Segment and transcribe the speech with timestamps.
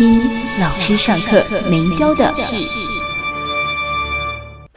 [0.00, 0.18] 一
[0.58, 2.89] 老师上课没教的事。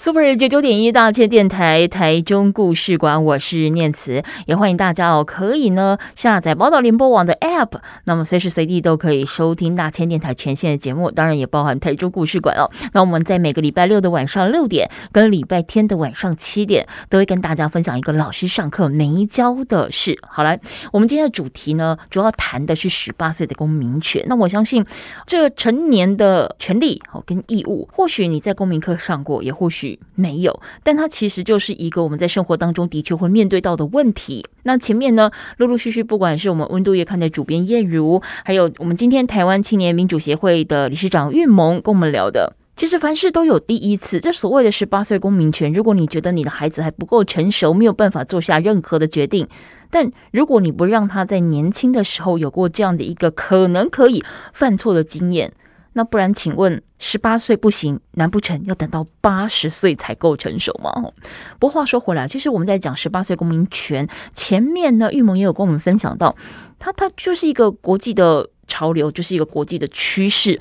[0.04, 12.70] Super 九九点一大千电台台中故事馆，我是念慈，也欢迎大家哦，可以呢下载宝岛联播网的 App，那么随时随地都可以收听大千电台全线的节目，当然也包含台中故事馆哦。
[12.92, 20.20] 那我们在每个礼拜六的晚上六点跟礼拜天的晚上七点，都会跟大家分享一个老师上课没教的事。
[20.28, 20.60] 好来，
[20.92, 24.22] 我们今天的主题呢，主要谈的是十八岁的公民权。
[24.28, 24.86] 那我相信
[25.26, 29.93] 这成年的权利哦跟义务，或许你在公民课上过，也或许。
[30.16, 34.46] 没有，但它其实就是一个我们在生活当中的确会面对到的问题。
[34.64, 44.20] 那前面呢，陆陆续续，不管是我们温度月刊的主编燕如，还有我们今天台湾青年民主协会的理事长玉萌跟我们聊的，其实凡事都有第一次。
[44.20, 49.48] 这所谓的十八岁公民权，如果你觉得你的孩子还不够成熟，没有办法做下任何的决定，
[49.90, 55.52] 但如果你不让他在年轻的时候有过这样的一个可能可以犯错的经验。
[55.94, 60.92] 那不然，请问十八岁不行，难不成要等到八十岁才够成熟吗？
[61.60, 66.36] 不过话说回来，其实我们在讲十八岁公民权前面呢，玉萌也有跟我们分享到，
[66.80, 70.60] 它它就是一个国际的潮流，就是一个国际的趋势。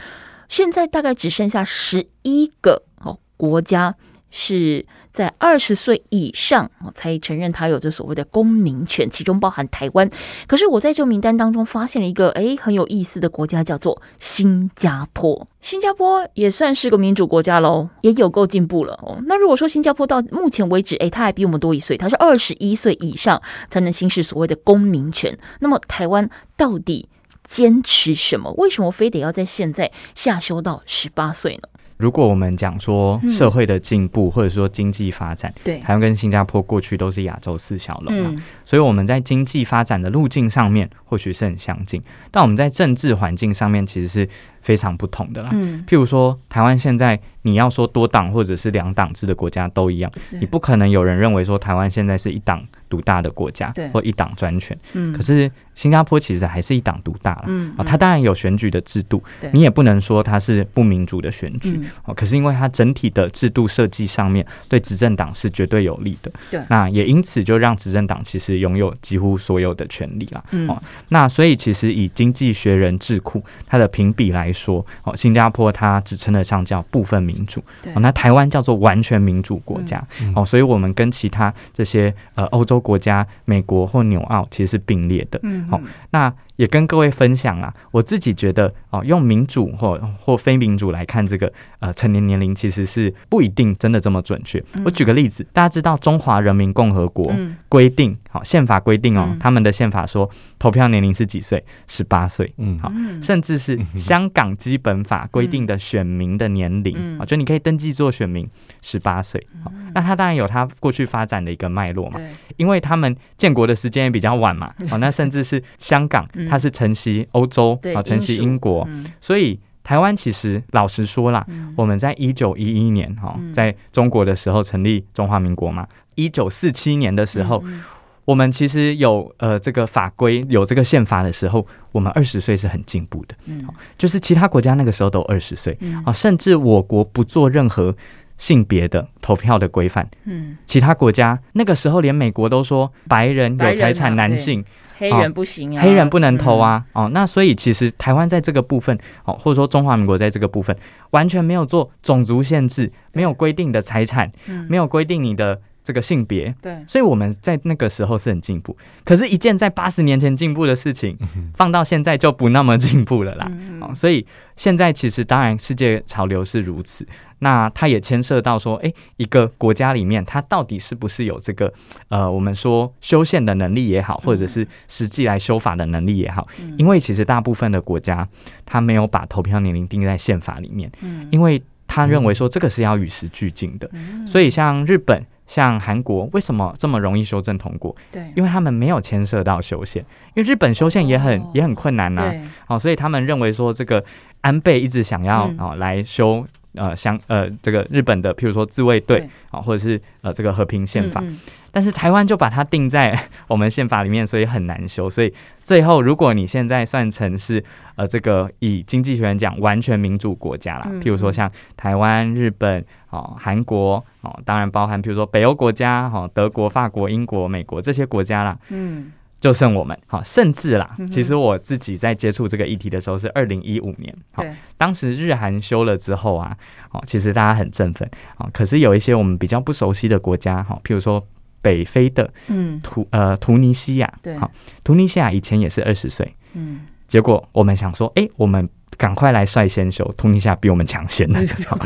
[0.49, 3.95] 现在大概只剩下十一个哦国家。
[4.33, 10.11] 是在二十岁以上才承认他有这所谓的公民权，其中包含台湾。
[10.49, 15.47] 可是我在这个名单当中发现了一个诶很有意思的国家，叫做新加坡。
[15.61, 19.21] 新加坡也算是个民主国家喽，也有够进步了哦。
[19.27, 23.41] 那如果说新加坡到目前为止，诶，他还比我们多一岁，他是二十一岁以上
[23.71, 25.39] 才能行使所谓的公民权。
[25.61, 27.09] 那么台湾到底
[27.47, 28.51] 坚持什么？
[28.53, 31.69] 为什么非得要在现在下修到十八岁呢？
[32.03, 44.27] 如果我们讲说社会的进步，或者说经济发展，对，台湾跟新加坡过去都是亚洲四小龙嘛，所以我们在经济发展的路径上面或许是很相近，但我们在政治环境上面其实是
[44.63, 45.51] 非常不同的啦。
[45.87, 54.75] 譬如说，台湾现在你要说多党或者是两党制的国家都一样，你不可能有人认为说台湾现在是一党独大的国家，或一党专权。
[55.15, 55.51] 可是。
[55.75, 59.23] 新加坡其实还是一党独大了，嗯，啊，它当然有选举的制度，
[59.53, 70.81] 你也不能说它是不民主的选举，哦，可是因为它整体的制度设计上面对执政党是绝对有利的，对，那也因此就让执政党其实拥有几乎所有的权利了，哦，
[71.11, 77.61] 那所以其实以经济学人智库它的评比来说，哦，新加坡它只称得上叫部分民主，
[77.95, 80.03] 哦，那台湾叫做完全民主国家，
[80.35, 85.69] 哦，所以我们跟其他这些呃欧洲国家、美国或纽澳其实是并列的，嗯。
[85.69, 85.81] 好，
[86.11, 94.63] 那也跟各位分享啊，我自己觉得哦，用民主或或非民主来看这个呃成年年龄，其实是不一定真的这么准确。
[94.85, 97.35] 我举个例子，大家知道中华人民共和国
[97.69, 100.29] 规定，好，宪法规定哦，他们的宪法说
[100.59, 101.63] 投票年龄是几岁？
[101.87, 102.53] 十八岁。
[102.57, 102.91] 嗯，好，
[103.23, 108.49] 甚至是香港基本法规定的选民的年龄啊，就你可以登记做选民，
[108.81, 109.47] 十八岁。
[109.63, 112.19] 好，那他当然有他过去发展的一个脉络嘛，
[112.57, 114.73] 因为他们建国的时间也比较晚嘛。
[114.89, 116.27] 好， 那甚至是香港。
[116.49, 127.83] 它是承袭欧洲啊，承袭英国，嗯、所以台湾其实老实说啦，嗯、我们在一九一一年哈，在中国的时候成立中华民国嘛，一九四七年的时候，嗯、
[128.25, 133.67] 我们其实有呃这个法规有这个宪法的时候，我们二十岁是很进步的，嗯，
[133.99, 135.77] 就是其他国家那个时候都二十岁。
[136.05, 137.95] 啊，甚至我国不做任何
[138.39, 144.65] 性别的投票的规范，嗯，其他国家那个时候连美国都说白人有财产男性。
[144.99, 150.77] 黑人不行啊，黑人不能投啊，哦，那所以其实台湾在这个部分，哦，或者说中华民国在这个部分，
[151.11, 154.31] 完全没有做种族限制，没有规定的财产，
[154.69, 158.77] 没有规定你的这个性别，对，所以我们在那个时候是很进步。
[159.05, 161.17] 可是，一件在八十年前进步的事情，
[161.55, 163.51] 放到现在就不那么进步了啦。
[163.81, 164.25] 哦，所以
[164.57, 167.07] 现在其实当然世界潮流是如此。
[167.41, 171.73] 那它也牵涉到说，诶，一个国家里面，它到底是不是有这个，
[172.09, 176.47] 呃，我们说修宪的能力也好，或者是实际来修法的能力也好，
[176.79, 178.29] 因为其实大部分的国家，
[178.65, 180.89] 它没有把投票年龄定在宪法里面，
[181.33, 183.91] 因为他认为说这个是要与时俱进的，
[184.25, 185.21] 所以像日本。
[185.53, 187.95] 像韩国为什么这么容易修正通过？
[188.11, 190.03] 对，因为他们没有牵涉到修宪，
[190.33, 192.33] 因为日本修宪也很、哦、也很困难呐、
[192.69, 194.03] 哦，所以他们认为说这个
[194.41, 201.21] 安倍一直想要、嗯、哦来修呃相呃这个日本的，譬如说自卫队啊、哦，或者是呃这个和平宪法。
[201.23, 201.39] 嗯嗯
[201.75, 205.09] 但是台湾就把它定在我们宪法里面，所以很难修。
[205.09, 205.33] 所以
[205.65, 207.65] 最后，如果你现在算成是
[207.97, 219.11] 呃这个以经济学人讲完全民主国家啦，譬如说像台湾、日本、哦韩国哦，当然包含譬如说北欧国家哈、哦，德国、法国、英国、美国这些国家啦，嗯，
[219.43, 219.95] 就剩我们。
[220.07, 224.47] 好、哦，甚至啦，其实我自己在接触这个议题的时候是二零一五年，好、哦，
[224.79, 226.57] 当时日韩修了之后啊，
[226.93, 228.11] 哦，其实大家很振奋。
[228.37, 231.23] 啊，可是有一些我们比较不熟悉的国家哈、哦，譬如说。
[231.65, 232.81] 北非的嗯。
[232.83, 234.37] 图呃突尼西亚，对。
[234.37, 234.51] 好，
[234.83, 241.79] 突尼西亚以前也是二十岁，嗯，结果我们想说，哎、欸，我们赶快来率先修，突尼西亚比我们抢先的 这种，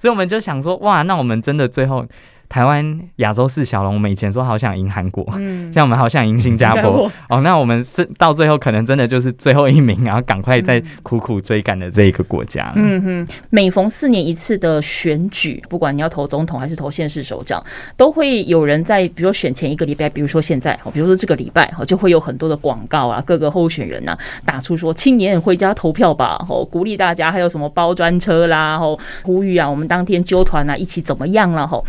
[0.00, 2.06] 所以我们就想说，哇，那我们真的最后。
[2.48, 12.72] 台湾亚洲四小龙，我们以前说好想赢韩国，嗯， 像我们好想赢新加坡，哦，那我们是到最后可能真的就是最后一名，然后赶快再苦苦追赶的这一个国家。
[12.76, 17.62] 嗯哼，每逢四年一次的选举，不管你要投总统还是投县市首长，
[17.96, 24.16] 都会有人在，比如说选前一个礼拜，比如说现在，比如说这个礼拜，就会有很多的广告啊，各个候选人呐，
[24.46, 31.84] 打出说青年回家投票吧，哦，鼓励大家，还有什么包专车啦，哦，呼吁啊，我们当天揪团啊，一起怎么样了，吼。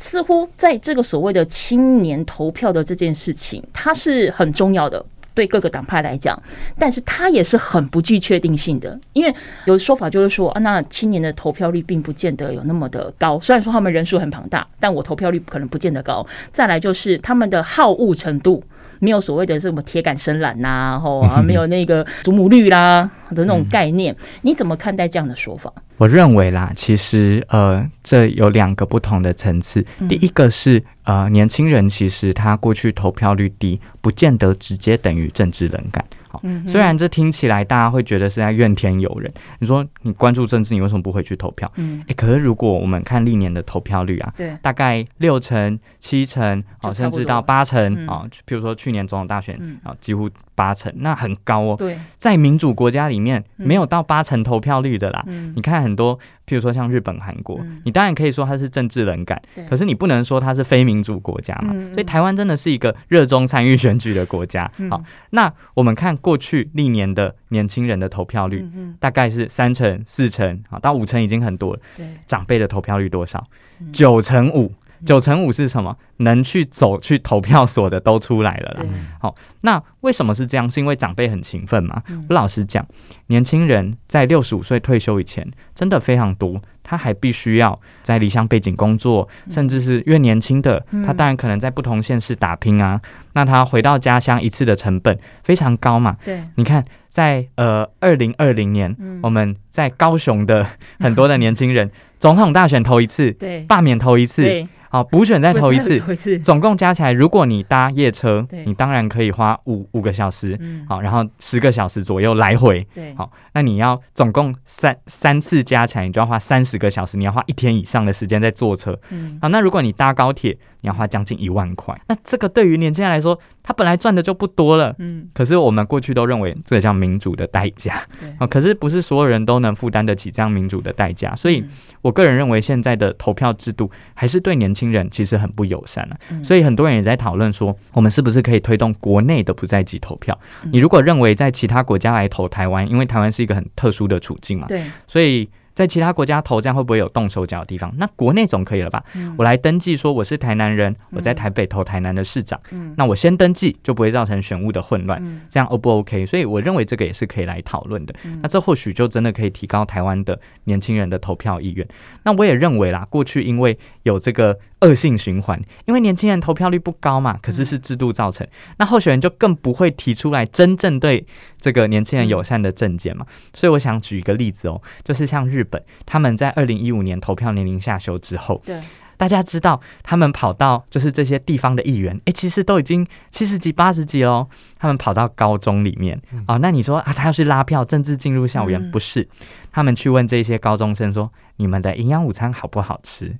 [0.00, 5.04] 似乎在这个所谓的青年投票的这件事情，它是很重要的，
[5.34, 6.42] 对各个党派来讲，
[6.78, 9.32] 但是它也是很不具确定性的，因为
[9.66, 16.26] 有说法就是说啊，那青年的投票率并不见得有那么的高，虽然说他们人数很庞大，但我投票率可能不见得高。
[16.52, 18.64] 再来就是他们的好恶程度。
[19.00, 25.72] 没有所谓的什么铁杆深蓝呐，然后 啊，没有那个祖母绿啦的那种概念，你怎么看待这样的说法？
[25.96, 29.84] 我认为啦，其实呃，这有两个不同的层次。
[30.08, 36.04] 第一个是呃，年轻人其实他过去投票率低，不见得直接等于政治冷感。
[36.30, 39.32] 好，虽然这听起来大家会觉得是在怨天尤人。
[39.58, 41.70] 你说你关注政治，你为什么不回去投票？
[41.74, 50.30] 嗯，诶，可是如果我们看历年的投票率啊，对，大概六成、七成，哦，甚至到八成啊，譬如说去年总统大选啊，几乎。
[50.60, 55.24] 八成那很高哦，对，在民主国家里面没有到八成投票率的啦。
[55.26, 59.40] 嗯、你看很多，譬如说像日本、韩国，嗯、你当然可以说它是政治冷感，
[59.70, 61.70] 可是你不能说它是非民主国家嘛。
[61.72, 64.70] 嗯、所以台湾真的是一个热衷参与选举的国家。
[64.76, 68.62] 嗯、好，那我们看过去历年的年轻人的投票率，
[68.98, 71.80] 大概是三成、四成，啊到五成已经很多了。
[71.96, 73.42] 对，长辈的投票率多少？
[73.90, 74.70] 九成五。
[75.04, 75.96] 九成五是什么？
[76.18, 78.86] 能去走去投票所的都出来了啦。
[79.18, 80.70] 好，那为什么是这样？
[80.70, 82.02] 是因为长辈很勤奋嘛？
[82.28, 82.86] 我老实讲，
[83.28, 93.00] 年轻人在六十五岁退休以前，真的非常多，他还必须要在离乡背景工作，甚至是越年轻的，他当然可能在不同县市打拼啊。
[93.34, 96.16] 那他回到家乡一次的成本非常高嘛？
[96.24, 100.66] 对，你看，在呃二零二零年，我们在高雄的
[100.98, 101.88] 很多的年轻人，
[102.18, 104.66] 总统大选投一次，对，罢免投一次。
[104.92, 110.58] 好，补选再投一次，总共加起来，如果你搭夜车，你当然可以花五五个小时，
[110.88, 113.14] 好，然后十个小时左右来回，对。
[113.14, 119.38] 好，那你要总共三三次加起来，你就要花三十个小时，你要花一天以上的时间在坐车，嗯。
[119.40, 131.62] 好，那如果你搭高铁，你要花将近一万块，那这个对于年轻人来说，他本来赚的就不多了，嗯，可是我们过去都认为这个叫民主的代价，对，啊，可是不是所有人都能负担得起这样民主的代价，所以
[132.00, 140.38] 我个人认为现在的投票制度还是对年轻人其实很不友善了，所以很多人也在讨论说，我们是不是可以推动国内的不在籍投票？
[140.72, 145.46] 你如果认为在其他国家来投台湾，因为台湾是一个很特殊的处境嘛，对，所以。
[145.74, 147.92] 在其他国家投这样会不会有动手脚的地方？
[147.96, 149.02] 那国内总可以了吧？
[149.14, 152.60] 嗯、我来登记说我是台南人，我在台北投台南的市长。
[152.70, 156.26] 嗯、那我先登记就不会造成选务的混乱，嗯、这样 O 不 OK？
[156.26, 158.14] 所以我认为这个也是可以来讨论的。
[158.24, 161.86] 嗯、那这或许就真的可以提高台湾的年轻人的投票意愿。
[162.24, 164.58] 那我也认为啦，过去因为有这个。
[164.80, 168.46] 恶性循环，因为年轻人投票率不高嘛，可是是制度造成，
[168.78, 171.26] 那候选人就更不会提出来真正对
[171.60, 173.26] 这个年轻人友善的政见嘛。
[173.52, 178.80] 所以我想举一个例子哦，就是像日本，他们在二零一五年投票年龄下修之后，对，
[179.18, 186.18] 大家知道他们跑到就是这些地方的议员，诶，其实都已经七十几、八十几喽，他们跑到高中里面
[186.48, 189.28] 哦，那你说啊，他要去拉票，政治进入校园，不是？
[189.70, 191.30] 他们去问这些高中生说。
[191.60, 193.36] 你们的营养午餐好不好吃？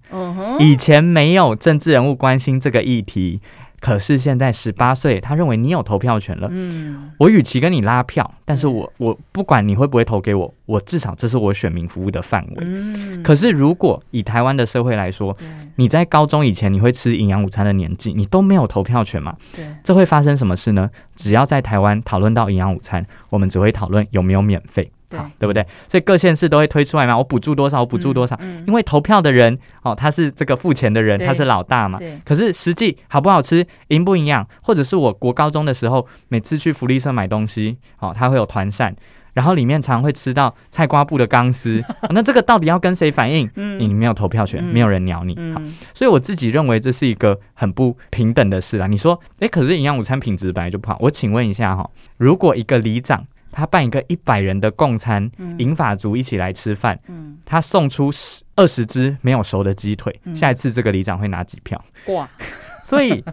[0.59, 3.41] 以前没有政治人物关心这个议题，
[3.81, 6.47] 可是现在十八岁，他认为你有投票权了。
[6.51, 12.57] 嗯，我与其跟你拉票，但是我我不管你会不会投给我，我至少这是我选民服务的范围。
[12.61, 15.35] 嗯，可是如果以台湾的社会来说，
[15.77, 19.35] 你在高中以前你会吃营养午餐的年纪，你都没有投票权嘛？
[19.57, 20.91] 对，这会发生什么事呢？
[21.17, 24.93] 只要在台湾讨论到营养午餐，我们只会讨论有没有免费。
[25.11, 25.67] 对，对不对？
[25.89, 28.37] 所以各县市都会推出来嘛，我补助多少，我补助多少。
[28.41, 31.99] 嗯嗯、因为投票的人哦，他是这个付钱的人，他是老大嘛。
[32.25, 38.95] 可是实际好不好吃，营不营养，或者是我国高中的时候，每次去福利社买东西，哦，他会有团扇，
[39.33, 42.11] 然后里面常会吃到菜瓜布的钢丝、 哦。
[42.11, 43.51] 那这个到底要跟谁反映？
[43.57, 45.35] 嗯、你没有投票权，没有人鸟你。
[45.53, 45.61] 好，
[45.93, 48.87] 所以我自己认为这是一个很不平等的事啦。
[48.87, 50.97] 你说，诶，可是营养午餐品质本来就不好。
[51.01, 53.27] 我请问一下哈、哦，如果一个里长。
[53.51, 61.83] 他办一个一百人的共餐，银法族一起来吃饭，嗯、他送出十二十只没有熟的鸡腿，嗯、下一次这个里长会拿几票？
[62.09, 62.29] 哇！
[62.85, 63.25] 所以，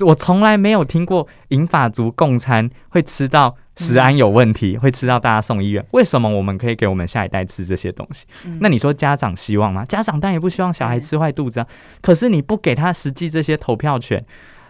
[0.00, 5.84] 我从来没有听过银法族共餐会吃到食安有问题，嗯、会吃到大家送医院。
[5.90, 8.26] 为什么我们可以给我们下一代吃这些东西？
[8.46, 9.84] 嗯、那你说家长希望吗？
[9.84, 11.66] 家长当然也不希望小孩吃坏肚子啊。
[11.68, 14.24] 嗯、可是你不给他实际这些投票权。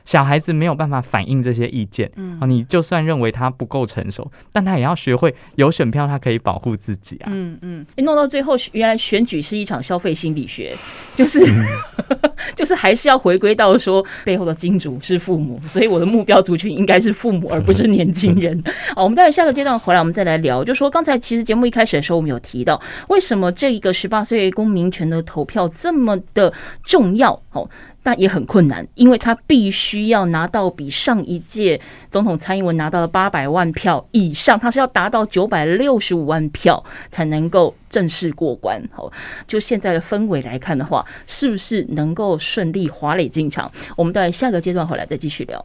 [0.05, 7.87] 小孩子没有办法反映这些意见，嗯，你就算认为他不够成熟，但他也要学会有选票，他可以保护自己啊，嗯嗯。
[7.99, 10.77] 弄到最后，原来选举是一场消费心理学，
[11.15, 18.61] 就是、嗯、就是还是要回归到说背后的金主是父母，所以我的目标族群应该是父母，而不是年轻人。
[18.95, 20.65] 好，我们待会下个阶段回来，我们再来聊。
[20.65, 27.41] 就说刚才其实节目一开始的时候，我们有提到为什么这一个十八岁公民权的投票这么的重要？
[27.53, 27.69] 哦。
[28.03, 31.81] 但也很困难，因为他必须要拿到比上一届
[32.11, 38.83] 总统蔡英文拿到的八百万票以上，他是要达到九百六十五万票才能够正式过关。
[38.93, 39.11] 好，
[39.47, 43.71] 就现在的氛围来看的话，是不是能够顺利华磊进场？
[43.97, 45.65] 我们待下个阶段回来再继续聊。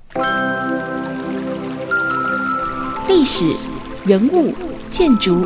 [3.08, 3.46] 历史
[4.06, 4.54] 人物。
[4.90, 5.46] 建筑、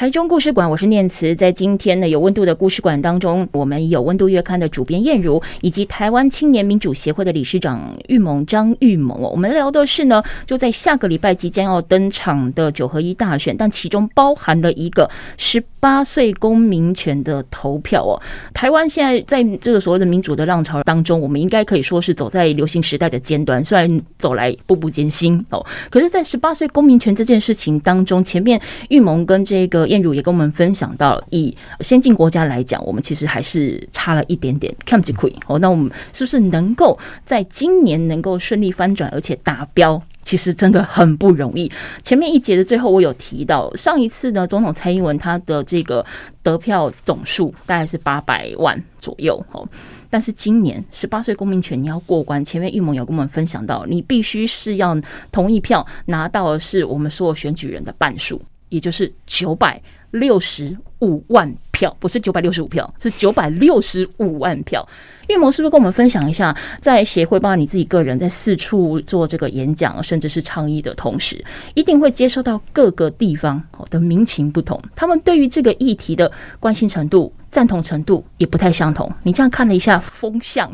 [0.00, 1.34] 台中故事馆，我是念慈。
[1.34, 9.20] 在今天呢，有温度的故事馆当中，我们有温度月刊的主编燕如，以及台湾青年民主协会的理事长玉蒙张育萌。
[9.20, 18.16] 我们聊的是呢，就在下个礼拜即将要登场的九合一大选，但其中包含了一个十八岁公民权的投票哦。
[18.54, 29.89] 台湾现在在这个所谓的民主的浪潮当中，我们应该可以说是走在流行时代的尖端，虽然走来步步艰辛哦，可是，在十八岁公民权这件事情当中，前面玉蒙跟这个。
[29.90, 34.74] 燕如也跟我们分享到，以先进国家来讲，我们其实还是差了一点点。
[34.86, 35.12] 看不起
[35.46, 40.00] 哦，那我们是不是能够在今年能够顺利翻转，而且达标？
[40.22, 41.70] 其实真的很不容易。
[42.02, 46.04] 前面一节的最后，我有提到，上一次呢，总统蔡英文他的这个
[46.42, 49.66] 得票总数大概是八百万左右哦，
[50.10, 54.94] 但是今年十八岁公民权你要过关，前面育萌有跟我们分享到，你必须是要
[55.32, 58.40] 同意票拿到的是我们所有选举人的半数。
[58.70, 59.80] 也就是九百
[60.12, 64.86] 六十五万票，不是九百六十五票，是九百六十五万票。
[65.28, 71.42] 育萌是不是跟我们分享一下，在协会，包括你自己个人，在四处做这个演讲，甚至是倡议的同时，
[71.74, 79.08] 一定会接受到各个地方的民情不同，他们对于这个议题的关心程度、赞同程度也不太相同。
[79.22, 80.72] 你这样看了一下风向，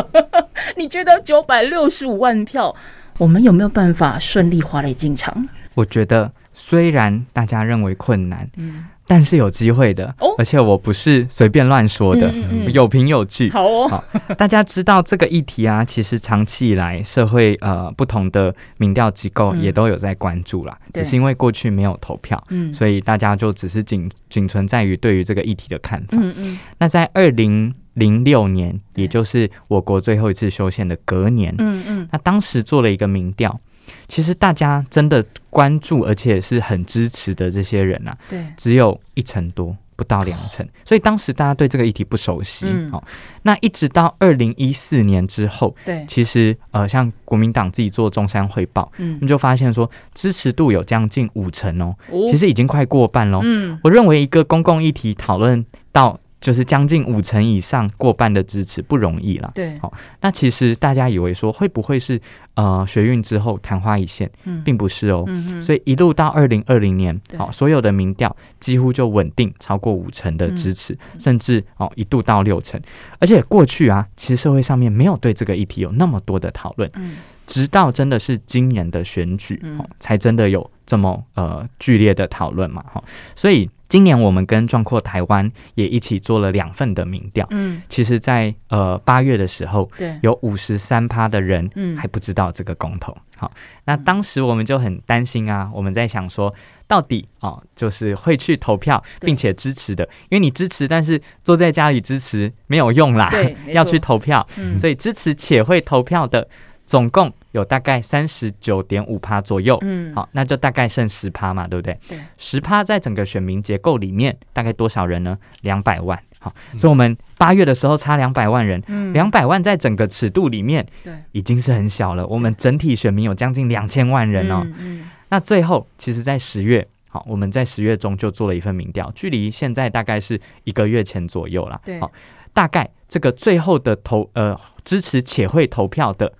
[0.78, 2.74] 你觉得九百六十五万票，
[3.18, 5.46] 我们有没有办法顺利滑垒进场？
[5.74, 6.32] 我觉得。
[6.54, 13.50] 虽然大家认为困难，嗯，但是有机会的，哦，而且我不是随便乱说的，嗯嗯，有凭有据。
[13.50, 14.04] 好哦，好，
[14.38, 26.16] 大家知道这个议题啊，其实长期以来社会呃不同的民调机构也都有在关注啦，嗯，只是因为过去没有投票，嗯，所以大家就只是仅仅存在于对于这个议题的看法。
[26.20, 33.60] 嗯嗯，那在二零零六年，也就是我国最后一次修宪的隔年，嗯嗯，那当时做了一个民调。
[34.08, 40.66] 其实大家真的关注，而且是很支持的这些人啊，对，只有一成多，不到两成。
[40.84, 42.66] 所以当时大家对这个议题不熟悉。
[42.68, 43.02] 嗯，好，
[43.42, 51.94] 那一直到二零一四年之后，对，其实呃，像国民党自己做中山汇报，嗯，你就发现说支持度有将近五成哦，
[52.30, 53.40] 其实已经快过半喽。
[53.42, 56.18] 嗯，我认为一个公共议题讨论到。
[56.44, 59.50] 就是将近五成以上过半的支持不容易了。
[59.54, 62.20] 对，好，那其实大家以为说会不会是
[62.52, 65.24] 呃学运之后昙花一现，嗯，并不是哦。
[65.26, 72.78] 嗯，所以一路到二零二零年，好，所有的民调几乎就稳定超过五成的支持，甚至哦一度到六成。
[73.20, 76.90] 而且过去啊，其实社会上面没有对这个议题有那么多的讨论。
[76.96, 77.16] 嗯。
[77.46, 83.04] 直到真的是今年的选举，嗯、才真的有这么呃剧烈的讨论嘛，哈。
[83.36, 91.96] 所以今年我们跟壮阔台湾也一起做了两份的民调，嗯，其实在，在呃八月的时候，对，有五十三趴的人嗯。
[91.96, 93.52] 还不知道这个公投，好，
[93.84, 96.52] 那当时我们就很担心啊，我们在想说，
[96.88, 106.48] 到底哦，就是会去投票并且支持的，因为你支持，但是坐在家里支持没有用啦，对， 要去投票，嗯、所以支持且会投票的。
[106.86, 111.96] 总共有大概三十九点五趴左右，嗯，好，那就大概剩十趴嘛，对不对？
[112.08, 115.38] 对，十趴在整个选民结构里面大概多少人呢？
[115.62, 122.26] 两百万，好，嗯、所以我们八月的时候差两百万人，嗯，两百万在整个尺度里面，对，已经是很小了。
[122.26, 132.10] 我们整体选民有将近两千万人哦，嗯，嗯，那最后其实，在十月，好，我们在十月中就做了一份民调，距离现在大概是一个月前左右了，对，好，
[132.52, 136.32] 大概这个最后的投呃支持且会投票的。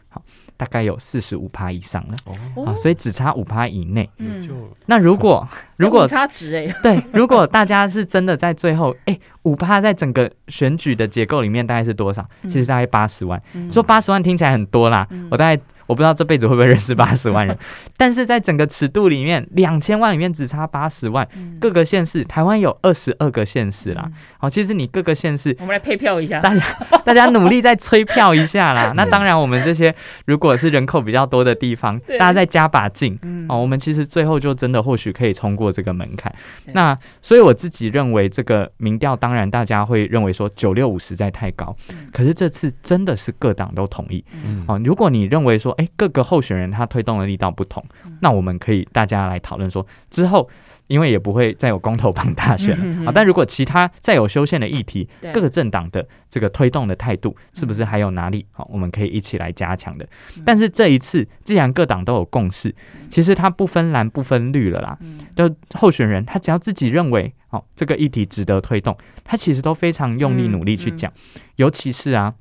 [0.64, 2.16] 大概有四十五趴以上了，
[2.56, 4.08] 哦、啊，所以只差五趴以内。
[4.16, 4.40] 嗯，
[4.86, 12.24] 那如果如果差值哎， 对，如果大家是真的在最后，哎，五趴在整个选举的结构里面大概是多少？
[12.44, 13.40] 其实大概八十万。
[13.54, 15.60] 嗯、说八十万听起来很多啦，嗯、我大概。
[15.86, 17.54] 我不知道这辈子会不会认识八十万人，
[17.98, 21.28] 但是在整个尺度里面，两千万里面只差八十万。
[21.60, 24.10] 各个县市，台湾有二十二个县市啦。
[24.38, 26.64] 好，其实你各个县市，我们来配票一下，大家
[27.04, 28.94] 大家努力再催票一下啦。
[28.96, 33.18] 那当然，我们这些如果是人口比较多的地方，大家再加把劲
[33.50, 33.60] 哦。
[33.60, 36.34] 我们其实最后就真的或许可以冲过这个门槛。
[36.72, 41.74] 那所以我自己认为，这个民调当然大家会认为说九六五实在太高，
[42.12, 44.24] 可是这次真的是各党都同意。
[44.66, 50.48] 哦，如果你认为说，哎，各个候选人他推动的力道不同，嗯、那我们可以大家来讨论说，之后
[50.86, 60.06] 因为也不会再有公投绑大选了、啊，但如果其他再有修宪的议题，各个政党的这个推动的态度是不是还有哪里好，我们可以一起来加强的？
[60.36, 62.74] 嗯、但是这一次既然各党都有共识，
[63.10, 71.12] 其实它不分蓝不分绿了啦，嗯、就候选人他只要自己认为好这个议题值得推动，他其实都非常用力努力去讲，
[71.56, 72.34] 尤其是啊。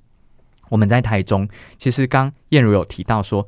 [0.70, 3.46] 我们在台中，其实刚燕如有提到说，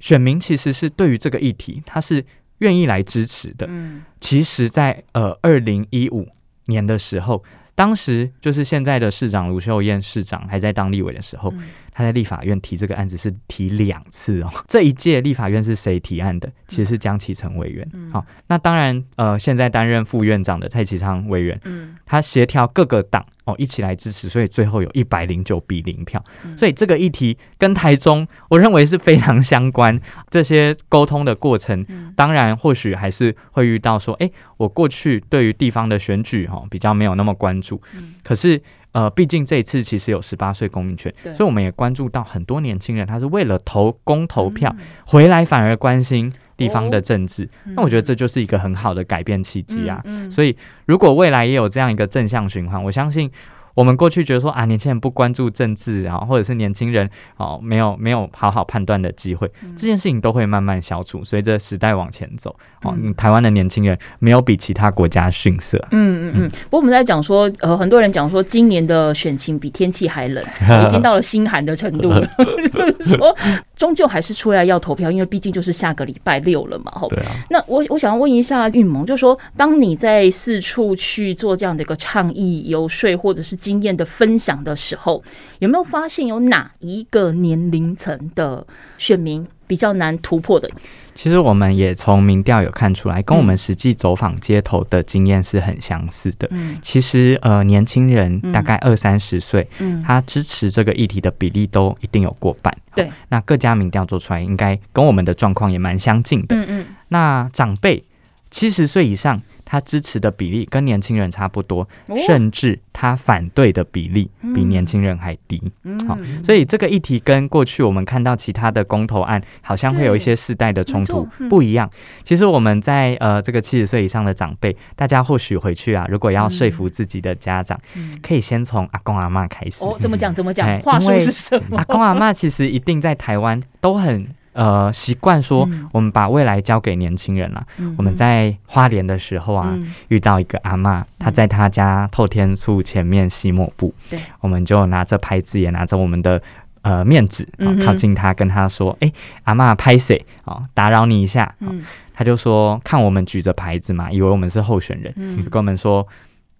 [0.00, 2.22] 选民其实是对于这个议题，他是
[2.62, 3.66] 愿意来支持的。
[3.68, 6.26] 嗯，其实在，在呃二零一五
[6.66, 7.44] 年的时候，
[7.74, 11.52] 当时就是现在的市长卢秀燕市长还在当立委的时候。
[11.56, 11.62] 嗯
[11.94, 14.48] 他在立法院提这个案子是提两次哦。
[14.66, 16.50] 这一届立法院是谁提案的？
[16.66, 17.84] 其实是江启臣委员。
[17.84, 26.22] 好、嗯哦，那当然，呃，现在担任副院长的蔡其昌委员，嗯，他协调各个党哦一起来支持，所以最后有一百零九比零票。
[26.44, 30.00] 嗯、所以这个议题跟台中，我认为是非常相关。
[30.30, 31.84] 这些沟通的过程，
[32.16, 38.60] 当然或许还是会遇到说，哎，我过去对于地方的选举哈、哦、比较没有那么关注，嗯、可是。
[38.92, 47.44] 呃，毕竟这一次其实有十八岁公民权，所以我们也关注到很多年轻人，他是为了投公投票、嗯、回来，反而关心地方的政治。
[47.44, 50.00] 哦、那我觉得这就是一个很好的改变契机啊。
[50.04, 53.30] 嗯嗯、所以如果未来也有这样一个正向循环，我相信。
[53.74, 61.24] 我们过去觉得说啊，年轻人不关注政治啊，或者是年轻人哦，没有没有好好判断的机会，嗯、这件事情都会慢慢消除。
[61.24, 65.78] 随着时代往前走，哦，嗯、台湾的年轻人没有比其他国家逊色。
[65.90, 66.50] 嗯嗯嗯。
[66.64, 70.44] 不过我们在讲说，呃，很多人讲说，今年的选情比天气还冷，
[70.84, 72.26] 已经到了心寒的程度了。
[72.72, 73.36] 就是说，
[73.82, 76.92] 终究还是出来要投票，因为毕竟就是下个礼拜六了嘛。
[77.10, 77.32] 对啊。
[77.50, 85.20] 那我我想要问一下运萌，就是说，当你在四处去做这样的一个倡议、游说，或者是经验的分享的时候，
[85.58, 88.64] 有没有发现有哪一个年龄层的
[88.98, 90.70] 选民比较难突破的？
[91.14, 96.48] 其实我们也从民调有看出来，跟我们实际走访街头的经验是很相似的。
[96.50, 102.74] 嗯，其实呃，年轻人大概二三十岁，嗯，他支持这个议题的比例都一定有过半。
[102.94, 106.56] 对，那各家民调做出来，应该跟我们的状况也蛮相近的。
[106.56, 108.02] 嗯嗯，那长辈
[108.50, 109.40] 七十岁以上。
[109.72, 111.88] 他支持的比例跟年轻人差不多，
[112.26, 115.62] 甚至他反对的比例比年轻人还低。
[116.06, 121.88] 好，所以这个议题跟过去我们看到其他的公投案，好像会有一些世代的冲突，不一样。
[122.22, 127.80] 其实我们在呃这个七十岁以上的长辈，大家或许回去啊，如果要说服自己的家长，
[128.20, 129.82] 可以先从阿公阿嬷开始。
[129.82, 130.34] 哦，怎么讲？
[130.34, 130.78] 怎么讲？
[130.80, 131.78] 话术是什么？
[131.78, 134.26] 阿公阿嬷其实一定在台湾都很。
[134.52, 137.66] 呃习惯说，我们把未来交给年轻人了。
[137.78, 146.40] 嗯、我们在花莲的时候啊，嗯、遇到一个阿嬷，她在她家透天厝前面洗抹布，对，我们就拿着牌子，也拿着我们的
[146.82, 147.48] 呃面纸，
[147.84, 150.24] 靠近她，跟她说：“哎、嗯欸，阿嬷拍谁？
[150.44, 151.54] 哦，打扰你一下。
[151.60, 151.68] 哦”
[152.12, 156.06] 她就说：“看我们举着牌子嘛，以为我们是候选人，嗯、跟我们说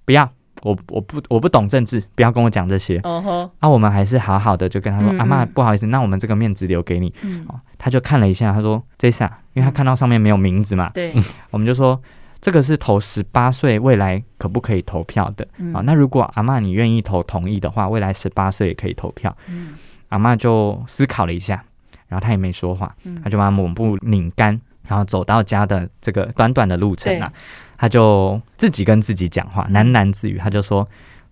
[0.05, 0.29] 不要。”
[0.63, 2.97] 我我不我不懂政治，不要跟我讲这些。
[3.03, 3.51] 哦吼、uh，huh.
[3.59, 7.13] 啊，我们还是好好的，就跟他说，阿嬷，不好意思，那我们这个面子留给你。
[7.23, 9.27] 嗯、哦，他就看了一下，他说 j a s a？
[9.55, 10.89] 因为他看到上面没有名字嘛。
[10.95, 12.01] 对、嗯，我们就说
[12.41, 15.45] 这个是投十八岁未来可不可以投票的？
[15.75, 19.37] 啊、那如果阿嬷你愿意投同意的话，未来十八岁也可以投票。
[19.49, 19.75] 嗯，
[20.11, 21.65] 阿嬷就思考了一下，
[22.07, 27.41] 然后他也没说话，嗯、他就把抹布拧干，然后走到家的这个短短的路程啊，对
[27.77, 30.89] 他就自己跟自己讲话，喃喃自语，他就说。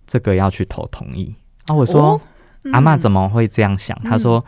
[0.07, 1.33] 这个要去投同意
[1.67, 1.73] 啊！
[1.73, 2.21] 我说、哦
[2.63, 3.97] 嗯、阿嬷怎么会这样想？
[3.99, 4.43] 他说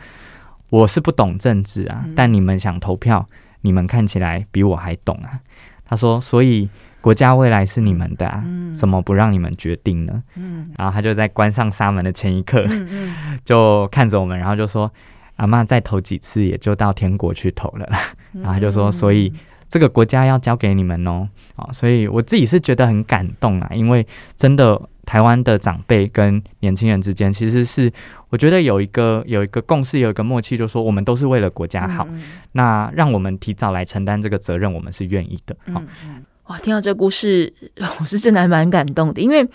[0.74, 3.24] 我是不懂政治啊，嗯、但你们想投票，
[3.60, 5.38] 你们看起来比我还懂啊。
[5.84, 6.68] 他说，所以
[7.00, 10.20] 国家未来是你们的啊，嗯、怎么不让你们决定呢？
[10.34, 12.66] 嗯、然后他就在关上纱门的前一刻，
[13.44, 14.90] 就看着我们，然后就说
[15.36, 17.86] ：“阿妈再投几次，也就到天国去投了。
[17.86, 17.98] 啦”
[18.34, 19.32] 然后他就说：“所以
[19.68, 24.04] 这个国家要交给你们哦。”啊，所以我自己是觉得很感动啊，因为
[24.36, 24.80] 真的。
[25.04, 27.92] 台湾的长辈跟年轻人之间，其实是
[28.30, 32.06] 我觉得有一个有一个共识，有一个默契，就是说我们都是为了国家好。
[32.10, 35.56] 嗯、那让我们提早来承担这个责任，我们是愿意的。
[35.72, 37.52] 好、嗯，哇，听到这个故事，
[38.00, 39.46] 我是真的还蛮感动的，因为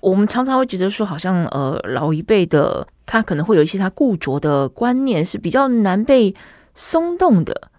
[0.00, 6.34] 我们常常会觉得说，好像呃老一辈的他可能会有一些他固着的观念是比较难被
[6.74, 7.69] 松动的。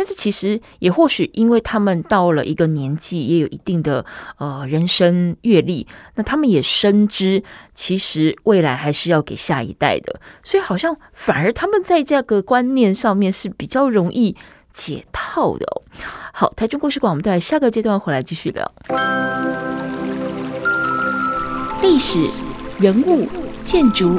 [0.00, 4.02] 但是其实也或许因为他们到了一个年纪，也有一定的
[4.38, 14.34] 呃人生阅历，那他们也深知其实未来还是要给下一代的，所以好像反而他们在这个观念上面是比较容易
[14.72, 15.66] 解套的。
[16.32, 18.72] 好，台中故事馆，我们在下个阶段回来继续聊
[21.82, 22.24] 历史
[22.78, 23.28] 人物。
[23.62, 24.18] 建筑、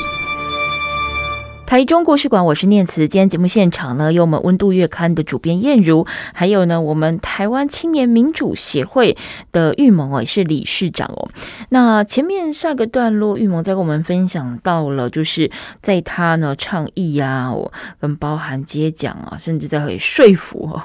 [1.71, 3.07] 台中故事馆，我是念慈。
[3.07, 9.15] 今天节目现场呢，有我们温度月刊的主编燕如，还有呢，我们台湾青年民主协会
[9.53, 11.29] 的玉萌哦，也是理事长哦。
[11.69, 15.49] 那前面上个段落，玉萌在跟我们分享到了，就是
[15.81, 20.83] 在他呢倡议呀，我跟包含接讲啊，甚至在会说服哦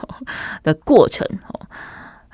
[0.62, 1.66] 的过程哦。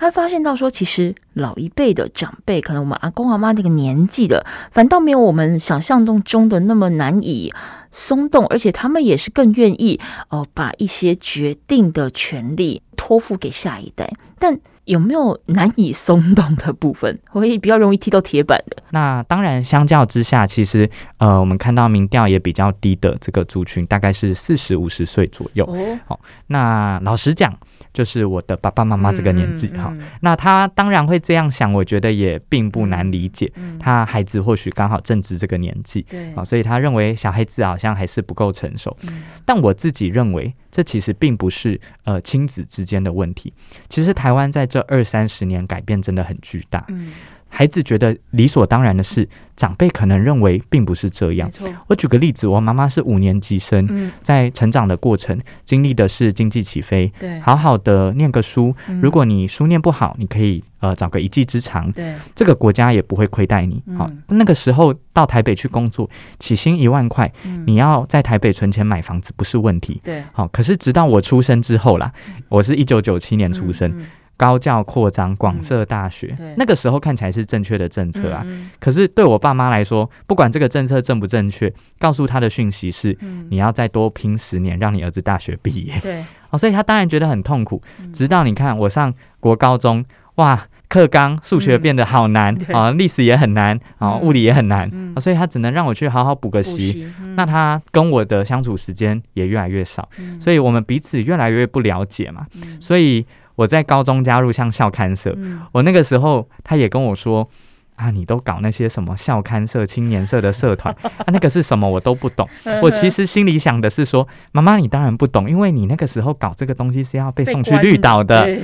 [0.02, 7.54] 他发现到说，其实老一辈的长辈，可能我们阿公阿妈那个年纪的，反倒没有我们想象中中的那么难以
[7.92, 14.10] 松动，而且他们也是更愿意呃把一些决定的权利托付给下一代。
[14.40, 18.82] 但有没有难以松动的部分，会比较容易踢到铁板的？
[18.90, 25.64] 那当然，相较之下，其实呃，我们看到民调也比较低的这个族群，大概是四十五十岁左右。
[25.66, 27.56] 哦，好，那老实讲。
[27.92, 33.52] 就是我的爸爸妈妈这个年纪哈，嗯嗯嗯、那他当然会这样想，我觉得也并不难理解。
[33.78, 38.96] 他孩子或许刚好正值这个年纪，对啊，所以他认为小孩子好像还是不够成熟。
[39.02, 43.52] 嗯、但我自己认为，这其实并不是呃亲子之间的问题。
[43.90, 46.82] 其实台湾在这二三十年改变真的很巨大。
[46.88, 47.12] 嗯。
[47.54, 51.50] 孩子觉得理所当然的事，长辈可能认为并不是这样。
[51.86, 63.82] 我举个例子，我妈妈是五年级生，嗯、在成长的过程经历的是经济起飞，对，好好的念个书，嗯、如果你书念不好，你可以呃找个一技之长，对，这个国家也不会亏待你。
[63.98, 64.22] 好、嗯。
[64.28, 66.08] 哦，那个时候到台北去工作，
[66.38, 72.10] 起薪一万块，嗯、你要在台北存钱买房子不是问题，对，好、哦，可是直到我出生之后啦，
[72.48, 73.94] 我是一九九七年出生。
[74.36, 78.42] 高教扩张，广设大学，嗯、那个时候看起来是正确的政策啊。
[78.44, 85.94] 嗯嗯、可是对我爸妈来说，不管这个政策正不正确，告诉他的讯息是：嗯、你要再多拼十年，让你儿子大学毕业。
[86.00, 87.80] 对，哦，所以他当然觉得很痛苦。
[88.12, 90.04] 直到你看我上国高中，
[90.36, 94.90] 哇，课纲数学变得好难啊，历、史也很难啊，物理也很难、
[95.20, 97.06] 所以他只能让我去好好补个习。
[97.20, 102.44] 嗯、那他跟我的相处时间也越来越少，嗯、所以我们彼此越来越不了解嘛。
[102.56, 103.24] 嗯、所以。
[103.54, 107.48] 我在高中加入像校刊社，嗯、我那个时候他也跟我说
[107.96, 112.48] ：“啊，你都搞那些什么校刊社、青年社的社团， 啊，那个是什么我都不懂。
[112.82, 118.58] 我其实心里想的是说，妈妈你当然不懂，因为你那个时候搞这个东西是要被送去绿岛的，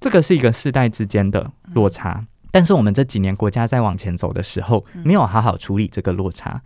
[0.00, 2.24] 这个是一个世代之间的落差。
[2.50, 6.60] 但是我们这几年国家在往前走的时候，没有好好处理这个落差。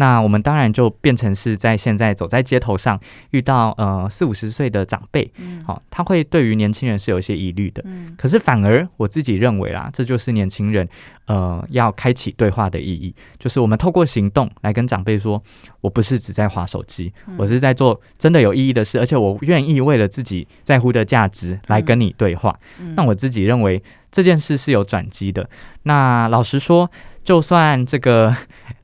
[0.00, 2.98] 那我们当然就变成是在现在走在街头上
[3.32, 5.30] 遇到呃四五十岁的长辈，
[5.66, 7.84] 好、哦，他会对于年轻人是有一些疑虑的。
[8.16, 10.88] 可是反而我自己认为啦，这就是年轻人
[11.26, 15.42] 呃要开启对话的意义，就是我们透过行动来跟长辈说，
[15.82, 22.58] 我不是只在划手机，我是在做真的有意义的事，而且我愿意为了自己在乎的价值来跟你对话。
[22.96, 25.46] 那我自己认为这件事是有转机的。
[25.82, 26.90] 那老实说，
[27.22, 28.34] 就算这个。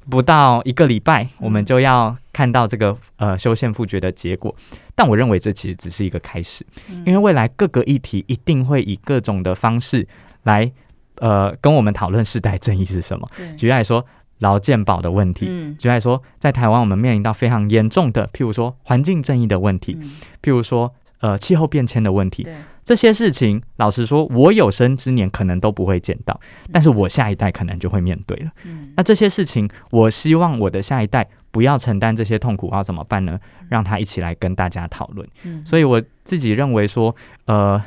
[0.09, 4.55] 不到一个礼拜，我们就要看到这个呃修宪复决的结果。
[4.95, 6.65] 但我认为这其实只是一个开始，
[7.05, 10.07] 因为未来各个议题一定会以各种的方式
[10.45, 10.71] 来
[11.17, 13.29] 呃跟我们讨论世代正义是什么。
[13.57, 14.05] 举例来说，
[14.39, 15.47] 劳健保的问题；
[15.79, 19.99] 举例来说，在台湾我们面临到非常严重的，譬如说环境正义的问题，
[20.43, 22.47] 譬如说呃气候变迁的问题。
[22.87, 26.41] 这些事情，老实说，我有生之年可能都不会见到，
[26.73, 28.51] 但是我下一代可能就会面对了。
[28.65, 33.41] 嗯，那这些事情，我希望我的下一代不要承担这些痛苦，要怎么办呢？
[33.69, 35.29] 让他一起来跟大家讨论。
[35.43, 37.15] 嗯，所以我自己认为说，
[37.47, 37.83] 呃。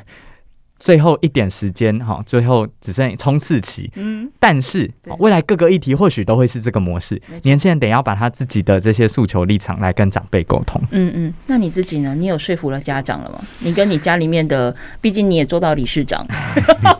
[0.80, 3.90] 最后一点时间哈，最后只剩冲刺期。
[3.94, 7.20] 嗯，但是未来各个议题或许都会是这个模式。
[7.42, 10.80] 年轻人得要把他自己的这些诉求立场来跟长辈沟通。
[10.90, 12.14] 嗯嗯，那你自己呢？
[12.14, 13.40] 你有说服了家长了吗？
[13.58, 16.26] 你跟你家里面的，毕竟你也做到理事长，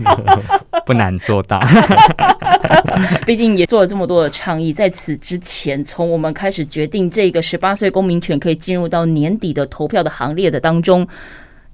[0.85, 1.59] 不难做到。
[3.25, 11.09] 毕竟也做了这么多的倡议，在此之前，从我们开始决定这个十八岁公民权可以进入到年底的投票的行列的当中。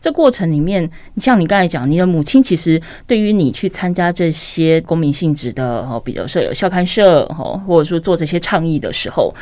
[0.01, 9.35] 这过程里面，像你刚才讲，你的母亲其实对于你去参加这些公民性质的哦，比如说有校刊社哦，或者说做这些倡议的时候，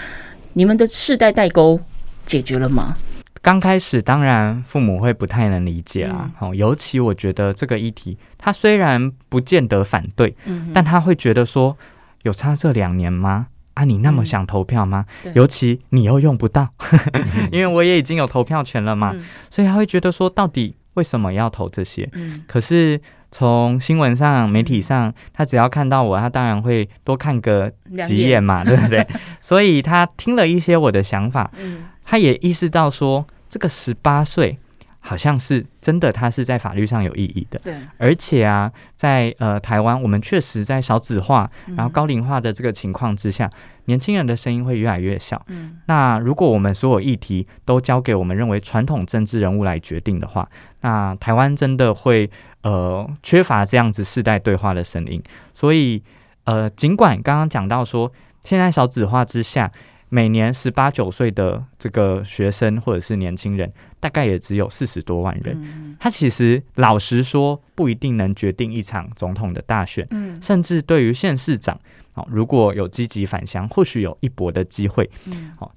[0.55, 1.79] 你们的世代代沟
[2.25, 2.97] 解决了吗？
[3.43, 10.35] 刚开始当然父母会不太能理解啦，哦，尤其我觉得这个议题，他虽然不见得反对，
[10.73, 11.77] 但他会觉得说
[12.23, 13.49] 有差这两年吗？
[13.75, 15.05] 啊，你那么想投票吗？
[15.25, 16.69] 嗯、尤其你又用不到，
[17.53, 22.09] 因为我也已经有投票权了嘛，嗯、所以他会觉得说，到底为什么要投这些？
[22.13, 27.73] 嗯、可是从新闻上、媒体上，他只要看到我，他当然会多看个
[28.05, 29.07] 几眼嘛，眼对不对？
[29.43, 34.59] 所以他听了一些我的想法，嗯、他也意识到说，这个十八岁。
[35.07, 37.61] 好像是真的，它是在法律上有意义的。
[37.63, 45.41] 对，而且啊，在呃台湾，我们确实在少子化，然后高龄化的这个情况之下，嗯、年轻人的声音会越来越小。
[45.49, 50.49] 嗯，那如果我们所有议题都交给我们认为传统政治人物来决定的话，
[50.81, 52.31] 那台湾真的会
[52.63, 55.23] 呃缺乏这样子世代对话的声音。
[55.53, 56.03] 所以
[56.45, 59.71] 呃，尽管刚刚讲到说，现在少子化之下，
[60.09, 63.73] 每年十八九岁的这个学生或者是年轻人。
[64.01, 70.07] 大概也只有四十多万人，他其实老实说不一定能决定一场总统的大选，
[70.43, 71.81] 甚至对于县市长，
[72.29, 75.11] 如果有积极返乡，或许有一搏的机会，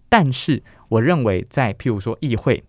[0.10, 2.62] 但是我认为在譬如说议会，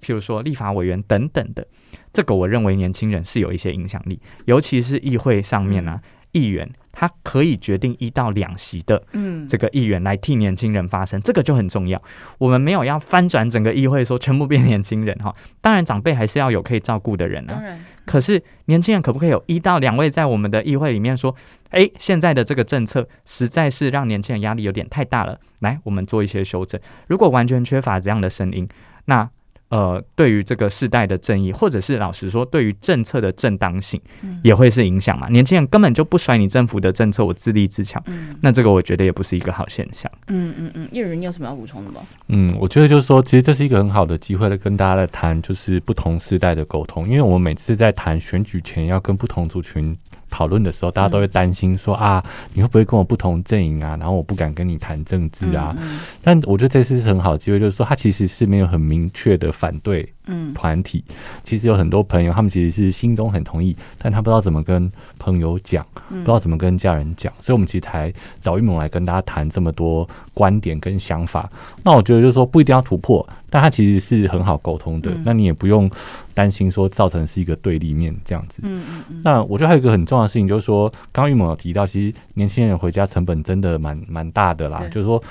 [0.00, 1.66] 譬如说立法委员等等的，
[2.12, 6.70] 这个我认为年轻人是有一些影响力，尤其是议会上面呢，议员。
[6.92, 12.00] 他可以决定一到两席的，嗯，这个议员来替年轻人发声，嗯、这个就很重要。
[12.38, 15.34] 我们没有要翻转整个议会，说全部变年轻人哈。
[15.60, 17.54] 当然，长辈还是要有可以照顾的人啊。
[17.54, 21.34] 当然，可是年轻人可不可以有一到两位在我们的议会里面说，
[21.70, 26.80] 哎，现在的这个政策实在是让年轻人压力有点太大了，来，我们做一些修正。
[27.06, 28.68] 如果完全缺乏这样的声音，
[29.04, 29.28] 那。
[29.70, 34.00] 呃，对于这个世代的正义，或者是老实说，对于政策的正当性，
[34.42, 35.28] 也会是影响嘛。
[35.28, 38.02] 嗯、年轻人根本就不甩你政府的政策，我自立自强。
[38.06, 40.10] 嗯，那这个我觉得也不是一个好现象。
[40.26, 42.00] 嗯嗯嗯，叶仁，你有什么要补充的吗？
[42.26, 47.08] 嗯，我觉得就是说，其实这是一个很好的机会来跟大家来谈，就是不同世代的沟通。
[47.08, 49.96] 因为我们每次在谈选举前要跟不同族群
[50.30, 53.96] 讨论的时候，大家都会担心说啊，你会不会跟我不同阵营啊？
[53.98, 55.74] 然后我不敢跟你谈政治啊。
[55.78, 60.08] 嗯嗯，但我觉得这次是很好的机会，就是说他其实是没有很明确的反对
[60.54, 61.04] 团体。
[61.42, 67.32] 其实有很多朋友，他们其实是心中很同意，但他不知道怎么跟朋友讲，不知道怎么跟家人讲。
[67.40, 71.50] 所以，我们其实才找玉萌来跟大家谈这么多观点跟想法。
[71.82, 75.10] 那我觉得就是说，不一定要突破，但他其实是很好沟通的。
[75.24, 75.90] 那你也不用。
[76.32, 79.20] 担心说造成是一个对立面这样子，嗯嗯嗯。
[79.22, 84.78] 那我觉得还有一个很重要的事情，就是说，刚刚玉萌有提到，其实年轻人回家成本真的蛮蛮大的啦。
[84.90, 85.22] 就是说，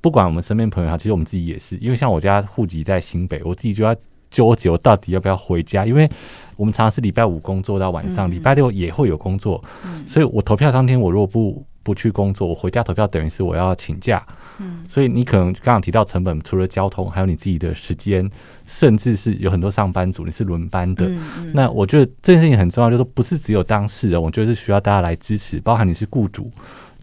[0.00, 3.94] 不管我们身边朋友哈，其实我们自己也是，因为像我家户籍在新北，我自己就要
[4.30, 6.08] 纠结，我到底要不要回家，因为
[6.56, 11.64] 我们常常是礼拜五工作到晚上，礼、嗯、拜六也会有工作，嗯、所以我投票当天我如果不。
[11.80, 14.22] 不去工作，我回家投票等于是我要请假。
[14.58, 18.30] 嗯，所以你可能刚刚提到成本，除了交通，还有你自己的时间，
[18.66, 21.06] 甚至是有很多上班族你是轮班的。
[21.06, 26.50] 嗯嗯，那我觉得这件事情很重要，就是不是只有当事人，我觉得是需要大家来支持，包含你是雇主，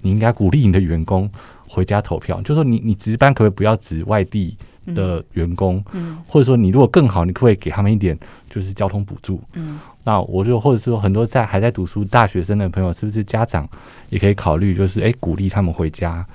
[0.02, 1.28] 你应该鼓励你的员工
[1.68, 2.40] 回家投票。
[2.42, 4.56] 就是说你你值班可不可以不要值外地
[4.94, 5.84] 的员工？
[5.94, 8.18] 嗯，或者说你如果更好，你可不可以给他们一点
[8.50, 9.42] 就是交通补助？
[9.54, 13.68] 嗯，那我就或者说很多在还在读书大学生的朋友，是不是家长
[14.10, 16.26] 也可以考虑，就是哎鼓励他们回家。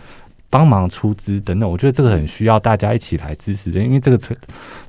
[0.53, 4.37] 帮忙出资等等，我觉得这个很需要大家一起来支持的，因为这个成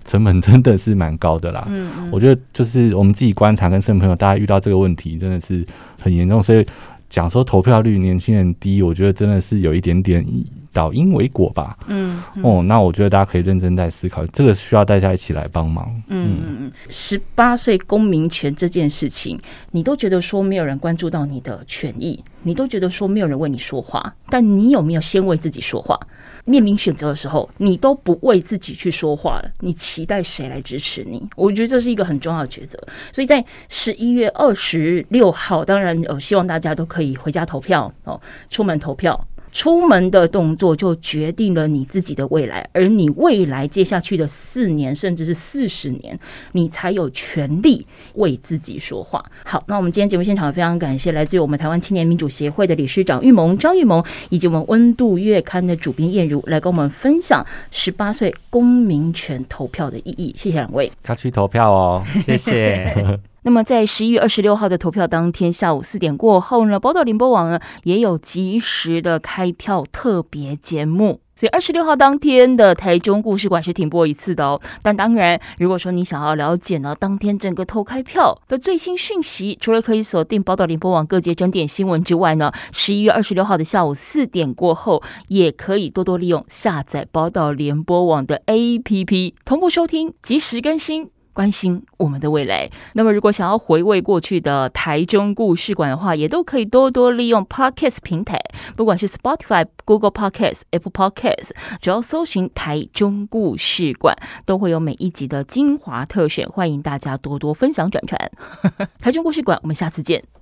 [0.04, 1.63] 成本真的是蛮高的啦。
[1.67, 5.63] 嗯嗯，我觉得就是我们自己观察跟身边朋友，大家遇到这个问题真的是
[6.02, 6.65] 很严重，所以
[7.12, 10.26] 讲说投票率年轻人低，我觉得真的是有一点点
[10.71, 11.78] 导因为果吧。
[11.88, 15.93] 嗯，嗯哦，那我觉得大家可以认真在思考，这个需要大家一起来帮忙。
[16.08, 19.38] 嗯嗯嗯，十八岁公民权这件事情，
[19.71, 22.24] 你都觉得说没有人关注到你的权益。
[22.43, 26.00] 你都觉得说没有人为你说话，但你有没有先为自己说话？
[26.45, 31.21] 面临选择的时候，你都不为自己去说话了，你期待谁来支持你？
[31.36, 32.80] 我觉得这是一个很重要的抉择。
[33.12, 39.27] 所以在十一月二十六号，当然，我希望大家都可以回家投票哦，出门投票。
[39.51, 46.17] 出门的动作就决定了你自己的未来，而你未来接下去的四年，甚至是四十年，
[46.53, 47.85] 你才有权利
[48.15, 49.23] 为自己说话。
[49.43, 60.33] 好，那我们今天节目现场非常感谢来自于我们台湾青年民主协会的理事长玉萌张玉萌，以及我们温度月刊的主编燕如来跟我们分享十八岁公民权投票的意义。
[60.37, 63.19] 谢谢两位， 要去投票哦，谢谢。
[63.43, 71.21] 那么，在十一月二十六号的投票当天下午四点过后呢，宝岛联播网呢也有及时的开票特别节目。
[71.36, 74.62] 所以二十六号当天的台中故事馆是停播一次的哦。
[74.84, 91.10] 但当然，如果说你想要了解呢当天整个投开票的最新讯息，除了可以锁定宝岛联播网各节整点新闻之外呢，十一月二十六号的下午四点过后，也可以多多利用下载宝岛联播网的 APP 同步收听，及时更新。
[91.33, 92.69] 关心我们的未来。
[92.93, 98.39] 那么，如果想要回味过去的台中故事馆的话，也都可以多多利用 Podcast 平台，
[98.75, 104.15] 不管是 Spotify、Google Podcast、Apple Podcast，只要搜寻台中故事馆，
[104.45, 106.47] 都会有每一集的精华特选。
[106.49, 108.31] 欢迎大家多多分享转传。
[108.99, 110.40] 台中故事馆，我们下次见。